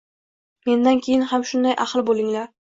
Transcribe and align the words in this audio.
Mendan 0.69 1.01
keyin 1.09 1.27
ham 1.35 1.45
shunday 1.51 1.77
ahil 1.87 2.05
boʻlinglar. 2.09 2.51